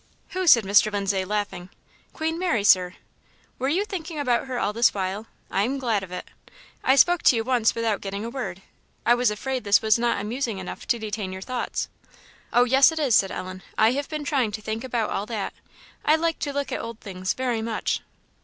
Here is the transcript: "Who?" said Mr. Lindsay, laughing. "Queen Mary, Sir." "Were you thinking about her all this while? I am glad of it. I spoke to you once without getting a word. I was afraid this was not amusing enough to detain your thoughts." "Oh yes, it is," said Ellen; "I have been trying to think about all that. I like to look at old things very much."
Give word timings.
"Who?" 0.29 0.47
said 0.47 0.63
Mr. 0.63 0.91
Lindsay, 0.91 1.23
laughing. 1.23 1.69
"Queen 2.11 2.39
Mary, 2.39 2.63
Sir." 2.63 2.95
"Were 3.59 3.69
you 3.69 3.85
thinking 3.85 4.17
about 4.17 4.47
her 4.47 4.57
all 4.57 4.73
this 4.73 4.95
while? 4.95 5.27
I 5.51 5.61
am 5.61 5.77
glad 5.77 6.01
of 6.01 6.11
it. 6.11 6.27
I 6.83 6.95
spoke 6.95 7.21
to 7.21 7.35
you 7.35 7.43
once 7.43 7.75
without 7.75 8.01
getting 8.01 8.25
a 8.25 8.29
word. 8.31 8.63
I 9.05 9.13
was 9.13 9.29
afraid 9.29 9.63
this 9.63 9.83
was 9.83 9.99
not 9.99 10.19
amusing 10.19 10.57
enough 10.57 10.87
to 10.87 10.97
detain 10.97 11.31
your 11.31 11.43
thoughts." 11.43 11.87
"Oh 12.51 12.63
yes, 12.63 12.91
it 12.91 12.97
is," 12.97 13.13
said 13.13 13.29
Ellen; 13.29 13.61
"I 13.77 13.91
have 13.91 14.09
been 14.09 14.23
trying 14.23 14.51
to 14.53 14.61
think 14.63 14.83
about 14.83 15.11
all 15.11 15.27
that. 15.27 15.53
I 16.03 16.15
like 16.15 16.39
to 16.39 16.51
look 16.51 16.71
at 16.71 16.81
old 16.81 16.99
things 16.99 17.35
very 17.35 17.61
much." 17.61 18.01